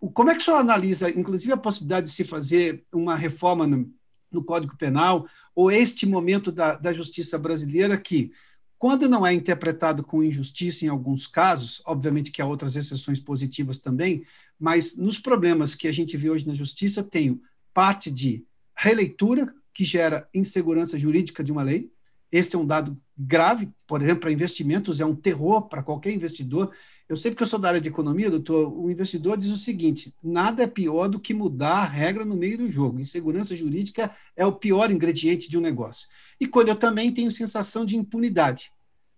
[0.00, 3.66] Uh, como é que o senhor analisa, inclusive, a possibilidade de se fazer uma reforma
[3.66, 3.92] no,
[4.30, 8.32] no Código Penal, ou este momento da, da justiça brasileira que,
[8.78, 13.78] quando não é interpretado com injustiça em alguns casos, obviamente que há outras exceções positivas
[13.78, 14.24] também,
[14.58, 17.40] mas nos problemas que a gente vê hoje na justiça, tem
[17.72, 18.44] parte de
[18.76, 21.90] releitura, que gera insegurança jurídica de uma lei,
[22.32, 26.72] esse é um dado grave, por exemplo, para investimentos, é um terror para qualquer investidor.
[27.12, 30.16] Eu sei porque eu sou da área de economia, doutor, o investidor diz o seguinte:
[30.24, 32.98] nada é pior do que mudar a regra no meio do jogo.
[32.98, 36.08] Insegurança jurídica é o pior ingrediente de um negócio.
[36.40, 38.72] E quando eu também tenho sensação de impunidade,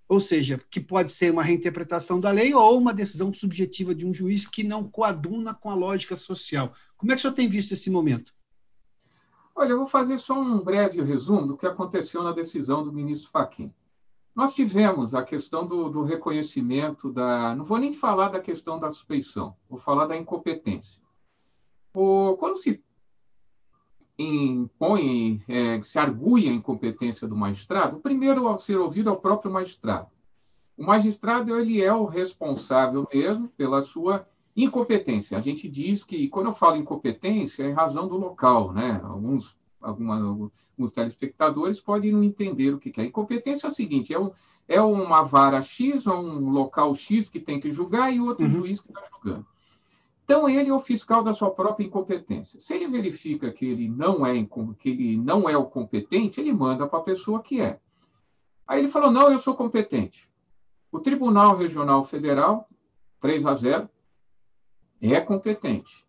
[0.09, 4.13] ou seja, que pode ser uma reinterpretação da lei ou uma decisão subjetiva de um
[4.13, 6.75] juiz que não coaduna com a lógica social.
[6.97, 8.35] Como é que o senhor tem visto esse momento?
[9.55, 13.31] Olha, eu vou fazer só um breve resumo do que aconteceu na decisão do ministro
[13.31, 13.73] Fachin.
[14.35, 17.55] Nós tivemos a questão do, do, reconhecimento da.
[17.55, 21.01] Não vou nem falar da questão da suspeição, vou falar da incompetência.
[21.95, 22.83] O, quando se
[24.19, 29.17] impõe, é, se argui a incompetência do magistrado, o primeiro a ser ouvido é o
[29.21, 30.09] próprio magistrado.
[30.77, 35.39] O magistrado ele é o responsável mesmo pela sua incompetência.
[35.39, 39.01] A gente diz que, quando eu falo incompetência, é em razão do local, né?
[39.05, 43.05] Alguns alguma, alguns telespectadores podem não entender o que é.
[43.05, 44.19] Incompetência é o seguinte: é,
[44.69, 48.51] é uma vara X ou um local X que tem que julgar e outro uhum.
[48.51, 49.47] juiz que está julgando.
[50.25, 52.59] Então, ele é o fiscal da sua própria incompetência.
[52.59, 54.33] Se ele verifica que ele não é,
[54.79, 57.79] que ele não é o competente, ele manda para a pessoa que é.
[58.67, 60.29] Aí ele falou: não, eu sou competente.
[60.91, 62.69] O Tribunal Regional Federal,
[63.21, 63.91] 3 a 0,
[65.03, 66.05] é competente.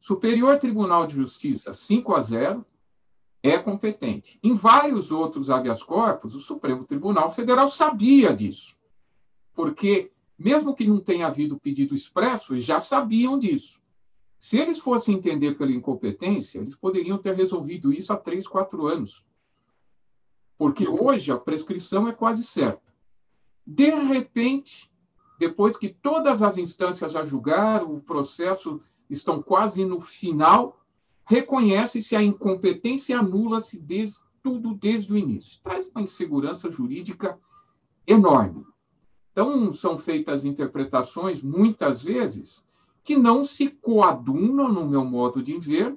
[0.00, 2.66] Superior Tribunal de Justiça, 5 a 0,
[3.50, 4.38] é competente.
[4.42, 8.76] Em vários outros habeas corpus, o Supremo Tribunal Federal sabia disso.
[9.54, 13.80] Porque, mesmo que não tenha havido pedido expresso, já sabiam disso.
[14.38, 19.24] Se eles fossem entender pela incompetência, eles poderiam ter resolvido isso há três, quatro anos.
[20.58, 22.94] Porque hoje a prescrição é quase certa.
[23.66, 24.90] De repente,
[25.38, 30.80] depois que todas as instâncias a julgar, o processo estão quase no final,
[31.26, 35.60] reconhece-se a incompetência e anula-se desde, tudo desde o início.
[35.62, 37.38] Traz uma insegurança jurídica
[38.06, 38.64] enorme.
[39.32, 42.64] Então, são feitas interpretações, muitas vezes,
[43.02, 45.94] que não se coadunam, no meu modo de ver,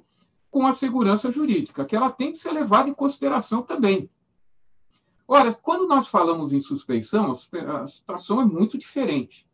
[0.50, 4.10] com a segurança jurídica, que ela tem que ser levada em consideração também.
[5.26, 9.46] Ora, quando nós falamos em suspeição, a situação é muito diferente.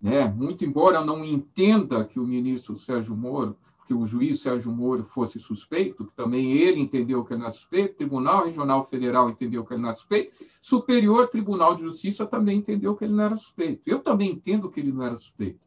[0.00, 0.28] Né?
[0.28, 3.56] Muito embora eu não entenda que o ministro Sérgio Moro,
[3.90, 7.50] que o juiz Sérgio Moro fosse suspeito, que também ele entendeu que ele não é
[7.50, 12.58] suspeito, Tribunal Regional Federal entendeu que ele não é suspeito, Superior Tribunal de Justiça também
[12.58, 13.82] entendeu que ele não era suspeito.
[13.84, 15.58] Eu também entendo que ele não era suspeito.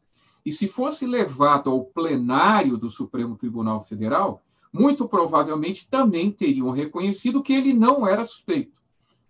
[0.44, 4.40] E se fosse levado ao plenário do Supremo Tribunal Federal,
[4.72, 8.84] muito provavelmente também teriam reconhecido que ele não era suspeito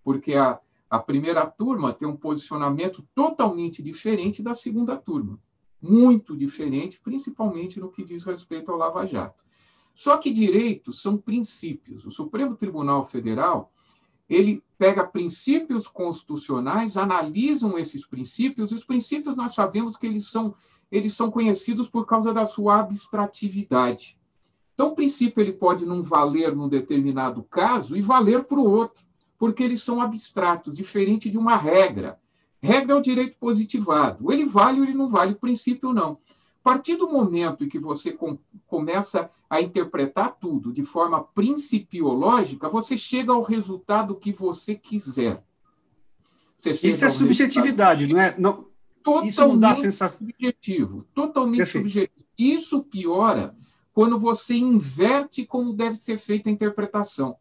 [0.05, 5.41] porque a, a primeira turma tem um posicionamento totalmente diferente da segunda turma.
[5.87, 9.45] Muito diferente, principalmente no que diz respeito ao Lava Jato.
[9.95, 12.07] Só que direitos são princípios.
[12.07, 13.71] O Supremo Tribunal Federal
[14.29, 20.55] ele pega princípios constitucionais, analisam esses princípios, e os princípios nós sabemos que eles são,
[20.91, 24.19] eles são conhecidos por causa da sua abstratividade.
[24.73, 29.05] Então, o princípio ele pode não valer num determinado caso e valer para o outro
[29.39, 32.19] porque eles são abstratos, diferente de uma regra.
[32.65, 34.33] Regra é o direito positivado.
[34.33, 36.19] Ele vale ou ele não vale, o princípio não.
[36.61, 42.69] A partir do momento em que você com, começa a interpretar tudo de forma principiológica,
[42.69, 45.45] você chega ao resultado que você quiser.
[46.57, 48.35] Você isso é subjetividade, não é?
[48.39, 48.67] Não,
[49.03, 50.19] totalmente isso não dá sensação...
[50.19, 51.07] subjetivo.
[51.15, 51.85] Totalmente Perfeito.
[51.87, 52.25] subjetivo.
[52.39, 53.55] Isso piora
[53.93, 57.37] quando você inverte como deve ser feita a interpretação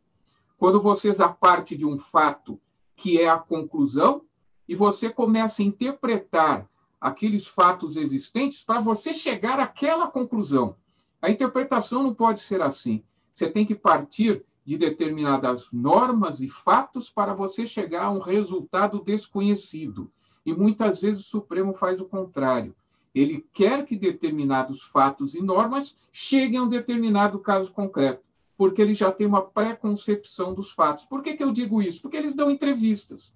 [0.63, 2.57] quando você parte de um fato
[2.95, 4.21] que é a conclusão
[4.67, 10.75] e você começa a interpretar aqueles fatos existentes para você chegar àquela conclusão.
[11.21, 13.03] A interpretação não pode ser assim.
[13.33, 19.01] Você tem que partir de determinadas normas e fatos para você chegar a um resultado
[19.03, 20.11] desconhecido.
[20.45, 22.75] E muitas vezes o Supremo faz o contrário.
[23.13, 28.23] Ele quer que determinados fatos e normas cheguem a um determinado caso concreto
[28.57, 31.03] porque eles já têm uma pré-concepção dos fatos.
[31.03, 32.01] Por que, que eu digo isso?
[32.01, 33.32] Porque eles dão entrevistas.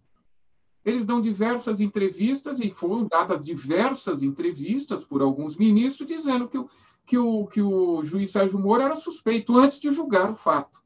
[0.84, 6.70] Eles dão diversas entrevistas, e foram dadas diversas entrevistas por alguns ministros, dizendo que o,
[7.06, 10.82] que o, que o juiz Sérgio Moro era suspeito antes de julgar o fato.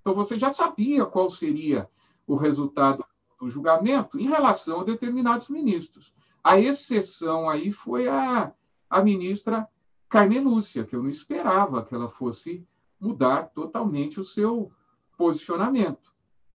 [0.00, 1.88] Então, você já sabia qual seria
[2.26, 3.04] o resultado
[3.38, 6.12] do julgamento em relação a determinados ministros.
[6.44, 8.52] A exceção aí foi a,
[8.88, 9.68] a ministra
[10.08, 12.66] Carmen Lúcia, que eu não esperava que ela fosse
[13.00, 14.70] mudar totalmente o seu
[15.16, 16.12] posicionamento.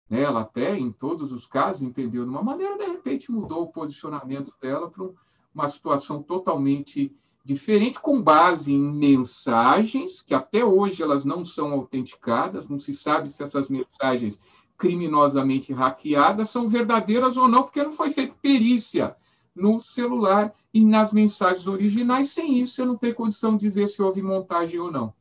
[0.09, 0.23] Né?
[0.23, 4.53] Ela até, em todos os casos, entendeu de uma maneira, de repente mudou o posicionamento
[4.61, 5.09] dela para
[5.55, 7.15] uma situação totalmente
[7.45, 13.29] diferente, com base em mensagens, que até hoje elas não são autenticadas, não se sabe
[13.29, 14.41] se essas mensagens
[14.77, 19.15] criminosamente hackeadas são verdadeiras ou não, porque não foi feita perícia
[19.55, 22.31] no celular e nas mensagens originais.
[22.31, 25.15] Sem isso, eu não tenho condição de dizer se houve montagem ou não.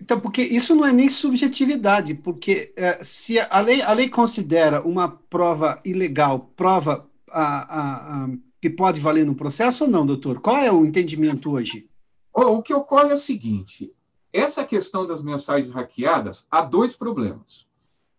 [0.00, 4.80] Então, porque isso não é nem subjetividade, porque é, se a lei, a lei considera
[4.82, 8.28] uma prova ilegal, prova a, a, a,
[8.60, 10.40] que pode valer no processo ou não, doutor?
[10.40, 11.88] Qual é o entendimento hoje?
[12.32, 13.92] O que ocorre é o seguinte:
[14.32, 17.66] essa questão das mensagens hackeadas há dois problemas.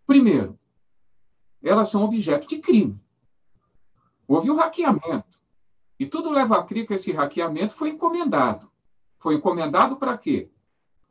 [0.05, 0.59] Primeiro,
[1.63, 2.99] elas são objeto de crime.
[4.27, 5.39] Houve um hackeamento.
[5.99, 8.71] E tudo leva a crer que esse hackeamento foi encomendado.
[9.17, 10.49] Foi encomendado para quê?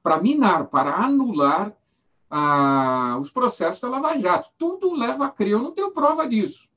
[0.03, 1.76] Para minar, para anular
[2.30, 4.51] ah, os processos da Lava Jato.
[4.57, 6.68] Tudo leva a crer, eu não tenho prova disso.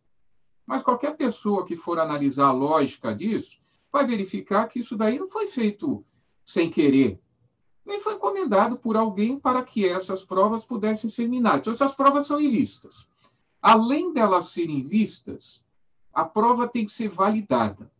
[0.65, 3.59] Mas qualquer pessoa que for analisar a lógica disso
[3.91, 6.05] vai verificar que isso daí não foi feito
[6.45, 7.19] sem querer.
[7.85, 11.61] Nem foi encomendado por alguém para que essas provas pudessem ser minadas.
[11.61, 13.07] Então, essas provas são ilícitas.
[13.61, 15.61] Além delas serem ilícitas,
[16.13, 17.91] a prova tem que ser validada.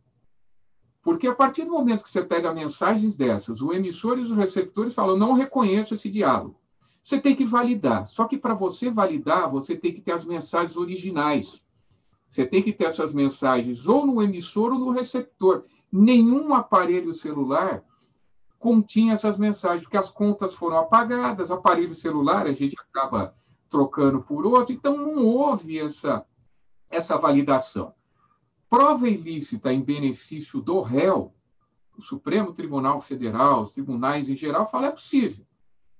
[1.02, 4.94] Porque a partir do momento que você pega mensagens dessas, o emissor e os receptores
[4.94, 6.56] falam: não reconheço esse diálogo.
[7.02, 8.06] Você tem que validar.
[8.06, 11.60] Só que para você validar, você tem que ter as mensagens originais.
[12.30, 15.64] Você tem que ter essas mensagens ou no emissor ou no receptor.
[15.90, 17.84] Nenhum aparelho celular
[18.58, 23.34] continha essas mensagens, porque as contas foram apagadas, aparelho celular a gente acaba
[23.68, 26.24] trocando por outro, então não houve essa,
[26.88, 27.92] essa validação.
[28.72, 31.34] Prova ilícita em benefício do réu,
[31.94, 35.44] o Supremo Tribunal Federal, os tribunais em geral, falam é possível.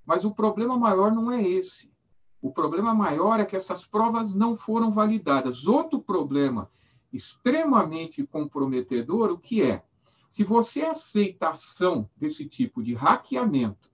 [0.07, 1.93] Mas o problema maior não é esse.
[2.41, 5.67] O problema maior é que essas provas não foram validadas.
[5.67, 6.71] Outro problema
[7.13, 9.85] extremamente comprometedor, o que é?
[10.31, 13.91] Se você aceita ação desse tipo de hackeamento,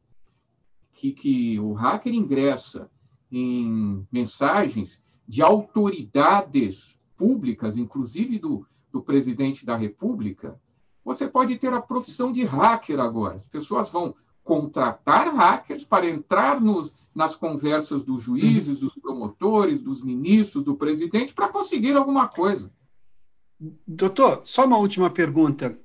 [0.93, 2.89] que, que o hacker ingressa
[3.29, 10.59] em mensagens de autoridades públicas, inclusive do, do presidente da República,
[11.05, 13.35] você pode ter a profissão de hacker agora.
[13.35, 14.15] As pessoas vão
[14.45, 21.35] contratar hackers para entrar nos, nas conversas dos juízes, dos promotores, dos ministros, do presidente,
[21.35, 22.73] para conseguir alguma coisa.
[23.87, 25.77] Doutor, só uma última pergunta.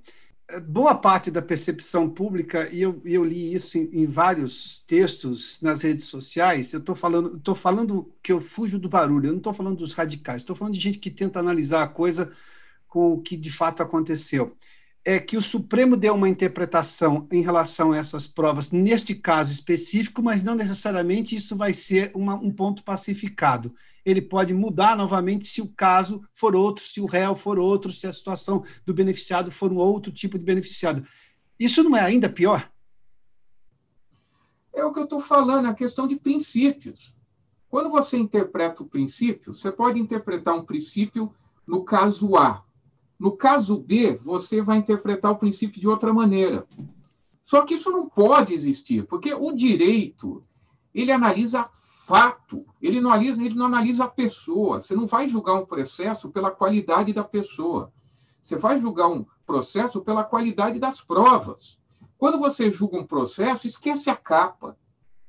[0.67, 5.81] Boa parte da percepção pública, e eu, eu li isso em, em, vários textos nas
[5.81, 9.53] redes sociais, eu estou falando, tô falando que eu fujo do barulho, eu não estou
[9.53, 12.31] falando dos radicais, estou falando de gente que tenta analisar a coisa
[12.87, 14.55] com o que de fato aconteceu
[15.05, 20.23] é que o Supremo deu uma interpretação em relação a essas provas, neste caso específico,
[20.23, 23.75] mas não necessariamente isso vai ser uma, um ponto pacificado.
[24.05, 28.07] Ele pode mudar novamente se o caso for outro, se o réu for outro, se
[28.07, 31.05] a situação do beneficiado for um outro tipo de beneficiado.
[31.59, 32.69] Isso não é ainda pior?
[34.73, 37.13] É o que eu estou falando, a questão de princípios.
[37.69, 41.33] Quando você interpreta o princípio, você pode interpretar um princípio
[41.65, 42.63] no caso A,
[43.23, 46.67] no caso B, você vai interpretar o princípio de outra maneira.
[47.41, 50.43] Só que isso não pode existir, porque o direito,
[50.93, 51.69] ele analisa
[52.05, 54.77] fato, ele não analisa, ele não analisa a pessoa.
[54.77, 57.93] Você não vai julgar um processo pela qualidade da pessoa.
[58.41, 61.79] Você vai julgar um processo pela qualidade das provas.
[62.17, 64.77] Quando você julga um processo, esquece a capa.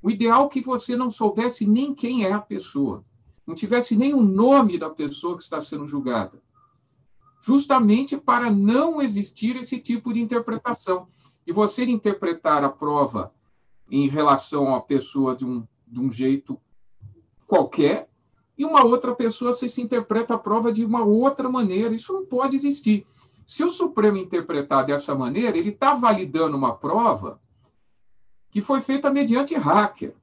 [0.03, 3.05] O ideal é que você não soubesse nem quem é a pessoa,
[3.47, 6.43] não tivesse nem o nome da pessoa que está sendo julgada
[7.45, 11.07] justamente para não existir esse tipo de interpretação.
[11.47, 13.35] E você interpretar a prova
[13.91, 16.59] em relação à pessoa de um, de um jeito
[17.47, 18.09] qualquer,
[18.57, 21.95] e uma outra pessoa se, se interpreta a prova de uma outra maneira.
[21.95, 23.07] Isso não pode existir.
[23.45, 27.39] Se o Supremo interpretar dessa maneira, ele está validando uma prova
[28.51, 30.15] que foi feita mediante hacker.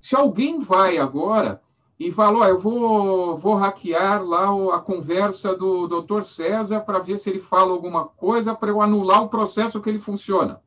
[0.00, 1.62] Se alguém vai agora
[1.98, 7.28] e falou: eu vou, vou hackear lá a conversa do doutor César para ver se
[7.28, 10.62] ele fala alguma coisa para eu anular o processo que ele funciona.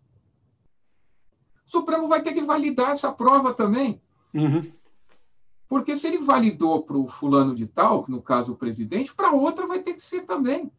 [1.66, 4.02] O Supremo vai ter que validar essa prova também.
[4.34, 4.72] Uhum.
[5.70, 9.66] Porque se ele validou para o fulano de tal, no caso o presidente, para outra
[9.66, 10.70] vai ter que ser também.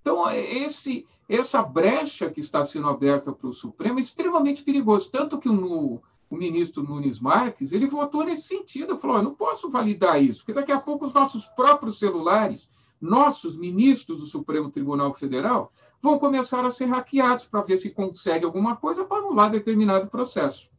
[0.00, 5.08] Então, esse, essa brecha que está sendo aberta para o Supremo é extremamente perigoso.
[5.12, 6.02] Tanto que no,
[6.34, 10.58] o ministro Nunes Marques, ele votou nesse sentido, falou, eu não posso validar isso, porque
[10.58, 15.70] daqui a pouco os nossos próprios celulares, nossos ministros do Supremo Tribunal Federal,
[16.00, 20.70] vão começar a ser hackeados para ver se consegue alguma coisa para anular determinado processo.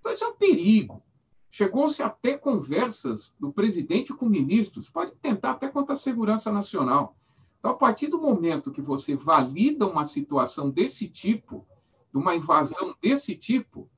[0.00, 1.02] Então, isso é um perigo.
[1.50, 7.14] Chegou-se até conversas do presidente com ministros, pode tentar até contra a segurança nacional.
[7.58, 11.66] Então, a partir do momento que você valida uma situação desse tipo,
[12.10, 13.90] de uma invasão desse tipo,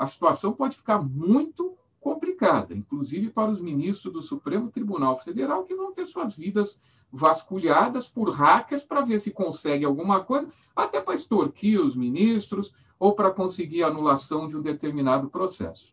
[0.00, 5.74] a situação pode ficar muito complicada, inclusive para os ministros do Supremo Tribunal Federal, que
[5.74, 6.78] vão ter suas vidas
[7.12, 13.12] vasculhadas por hackers para ver se consegue alguma coisa, até para extorquir os ministros ou
[13.14, 15.92] para conseguir a anulação de um determinado processo.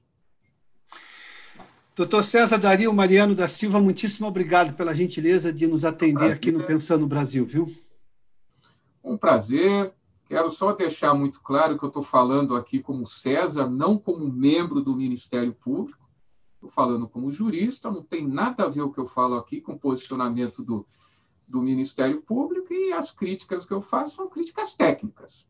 [1.94, 6.64] Doutor César Dario Mariano da Silva, muitíssimo obrigado pela gentileza de nos atender aqui no
[6.64, 7.76] Pensando no Brasil, viu?
[9.04, 9.92] Um prazer.
[10.28, 14.82] Quero só deixar muito claro que eu estou falando aqui como César, não como membro
[14.82, 16.06] do Ministério Público.
[16.56, 19.74] Estou falando como jurista, não tem nada a ver o que eu falo aqui com
[19.74, 20.86] o posicionamento do,
[21.48, 25.46] do Ministério Público e as críticas que eu faço são críticas técnicas.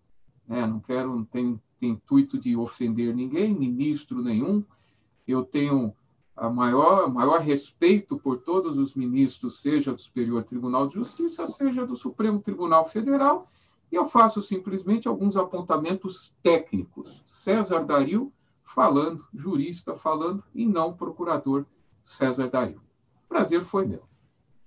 [0.47, 0.65] Né?
[0.67, 4.63] Não quero, não tenho, tenho intuito de ofender ninguém, ministro nenhum.
[5.27, 5.95] Eu tenho
[6.35, 11.85] a maior, maior respeito por todos os ministros, seja do Superior Tribunal de Justiça, seja
[11.85, 13.49] do Supremo Tribunal Federal,
[13.91, 17.21] e eu faço simplesmente alguns apontamentos técnicos.
[17.25, 18.31] César Dario
[18.63, 21.65] falando, jurista falando, e não procurador
[22.03, 22.81] César Dario.
[23.29, 24.03] Prazer foi meu.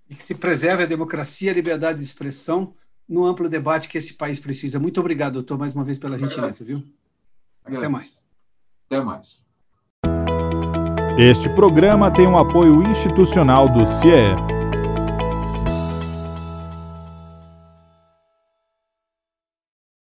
[0.09, 2.73] E que se preserve a democracia e a liberdade de expressão
[3.09, 4.79] no amplo debate que esse país precisa.
[4.79, 6.83] Muito obrigado, doutor, mais uma vez pela gentileza, viu?
[7.65, 8.27] Até mais.
[8.87, 9.39] Até mais.
[11.19, 14.60] Este programa tem um apoio institucional do CIE.